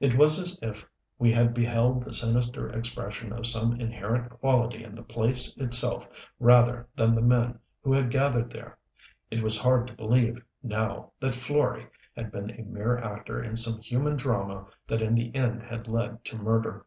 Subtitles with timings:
[0.00, 0.84] It was as if
[1.20, 6.08] we had beheld the sinister expression of some inherent quality in the place itself
[6.40, 8.76] rather than the men who had gathered there.
[9.30, 11.86] It was hard to believe, now, that Florey
[12.16, 16.24] had been a mere actor in some human drama that in the end had led
[16.24, 16.84] to murder.